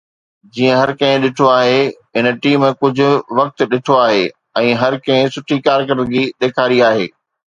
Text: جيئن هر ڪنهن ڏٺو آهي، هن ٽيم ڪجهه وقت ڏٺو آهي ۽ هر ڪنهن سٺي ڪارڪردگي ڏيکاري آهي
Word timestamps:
جيئن 0.57 0.71
هر 0.77 0.91
ڪنهن 1.01 1.23
ڏٺو 1.25 1.49
آهي، 1.57 1.81
هن 2.19 2.29
ٽيم 2.45 2.63
ڪجهه 2.85 3.37
وقت 3.41 3.65
ڏٺو 3.73 3.99
آهي 4.05 4.23
۽ 4.63 4.73
هر 4.85 4.97
ڪنهن 5.09 5.31
سٺي 5.37 5.59
ڪارڪردگي 5.69 6.25
ڏيکاري 6.45 6.81
آهي 6.91 7.07